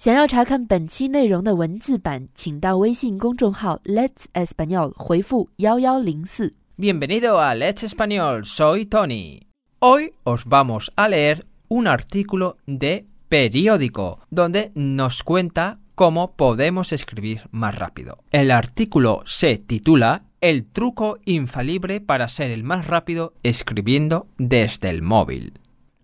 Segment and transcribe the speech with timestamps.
[0.00, 6.54] 想要查看本期内容的文字版，请到微信公众号 Let's Español 回复幺幺零四。
[6.78, 9.42] Bienvenido a Let's Español, soy Tony.
[9.80, 17.42] Hoy os vamos a leer un artículo de periódico donde nos cuenta cómo podemos escribir
[17.50, 18.16] más rápido.
[18.30, 25.02] El artículo se titula El truco infalible para ser el más rápido escribiendo desde el
[25.02, 25.52] móvil.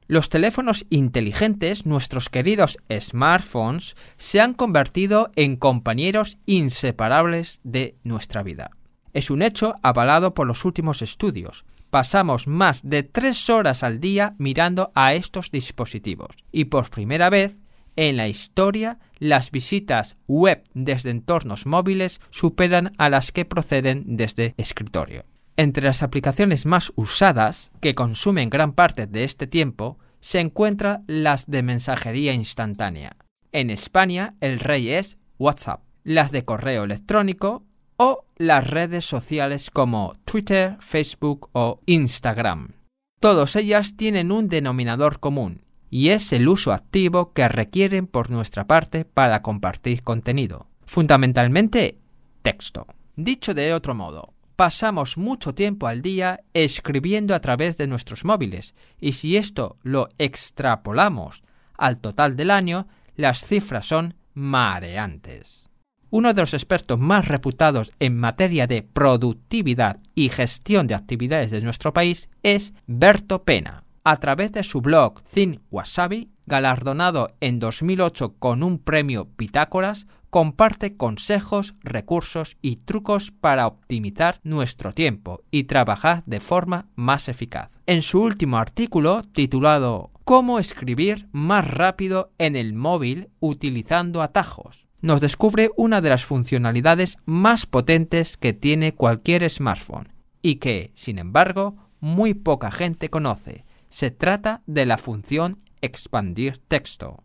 [0.09, 8.71] Los teléfonos inteligentes, nuestros queridos smartphones, se han convertido en compañeros inseparables de nuestra vida.
[9.15, 11.65] Es un hecho avalado por los últimos estudios.
[11.91, 17.57] Pasamos más de tres horas al día mirando a estos dispositivos y por primera vez
[17.97, 24.55] en la historia las visitas web desde entornos móviles superan a las que proceden desde
[24.59, 25.25] escritorio.
[25.57, 31.51] Entre las aplicaciones más usadas, que consumen gran parte de este tiempo, se encuentran las
[31.51, 33.17] de mensajería instantánea.
[33.53, 37.65] En España el rey es WhatsApp, las de correo electrónico
[37.97, 42.73] o las redes sociales como Twitter, Facebook o Instagram.
[43.19, 48.67] Todas ellas tienen un denominador común, y es el uso activo que requieren por nuestra
[48.67, 50.67] parte para compartir contenido.
[50.85, 51.99] Fundamentalmente,
[52.43, 52.87] texto.
[53.17, 58.75] Dicho de otro modo, pasamos mucho tiempo al día escribiendo a través de nuestros móviles
[58.99, 61.45] y si esto lo extrapolamos
[61.77, 65.67] al total del año, las cifras son mareantes.
[66.11, 71.61] Uno de los expertos más reputados en materia de productividad y gestión de actividades de
[71.61, 73.85] nuestro país es Berto Pena.
[74.05, 80.07] A través de su blog Thin Wasabi, galardonado en 2008 con un premio Pitágoras,
[80.37, 87.81] comparte consejos, recursos y trucos para optimizar nuestro tiempo y trabajar de forma más eficaz.
[87.87, 95.23] En su último artículo, titulado Cómo escribir más rápido en el móvil utilizando atajos, nos
[95.23, 101.77] descubre una de las funcionalidades más potentes que tiene cualquier smartphone y que, sin embargo,
[101.99, 103.65] muy poca gente conoce.
[103.89, 107.23] Se trata de la función expandir texto.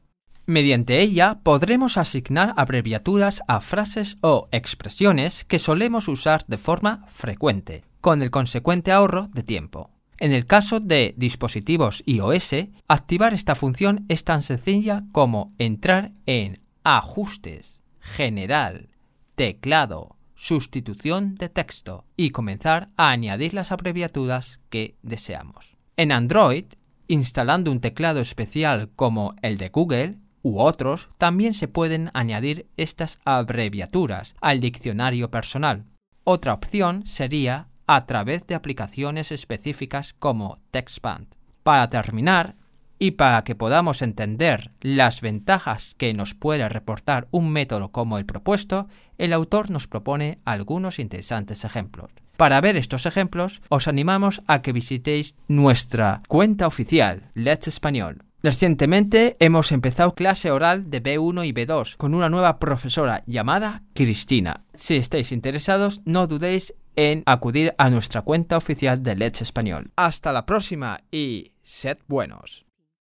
[0.51, 7.85] Mediante ella podremos asignar abreviaturas a frases o expresiones que solemos usar de forma frecuente,
[8.01, 9.91] con el consecuente ahorro de tiempo.
[10.19, 16.59] En el caso de dispositivos iOS, activar esta función es tan sencilla como entrar en
[16.83, 18.89] Ajustes, General,
[19.35, 25.77] Teclado, Sustitución de texto y comenzar a añadir las abreviaturas que deseamos.
[25.95, 26.65] En Android,
[27.07, 33.19] instalando un teclado especial como el de Google, u otros, también se pueden añadir estas
[33.25, 35.85] abreviaturas al diccionario personal.
[36.23, 41.27] Otra opción sería a través de aplicaciones específicas como TextBand.
[41.63, 42.55] Para terminar,
[43.01, 48.27] y para que podamos entender las ventajas que nos puede reportar un método como el
[48.27, 48.87] propuesto,
[49.17, 52.11] el autor nos propone algunos interesantes ejemplos.
[52.37, 58.23] Para ver estos ejemplos, os animamos a que visitéis nuestra cuenta oficial, Let's Español.
[58.43, 64.65] Recientemente hemos empezado clase oral de B1 y B2 con una nueva profesora llamada Cristina.
[64.73, 69.91] Si estáis interesados, no dudéis en acudir a nuestra cuenta oficial de Let's Español.
[69.95, 72.65] Hasta la próxima y sed buenos.